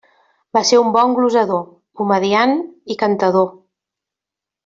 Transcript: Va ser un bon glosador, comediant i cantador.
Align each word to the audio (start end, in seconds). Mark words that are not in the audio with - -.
Va 0.57 0.61
ser 0.69 0.77
un 0.83 0.87
bon 0.95 1.11
glosador, 1.17 1.61
comediant 2.01 2.57
i 2.95 2.99
cantador. 3.05 3.47